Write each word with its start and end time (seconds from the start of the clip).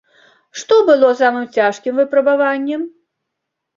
Што 0.61 0.77
было 0.87 1.11
самым 1.21 1.45
цяжкім 1.57 1.93
выпрабаваннем? 2.03 2.81